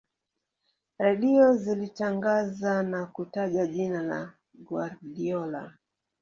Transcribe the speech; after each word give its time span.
redio 0.97 1.55
zilitangaza 1.55 2.83
na 2.83 3.05
kutaja 3.05 3.65
jina 3.67 4.01
la 4.03 4.33
guardiola 4.53 5.73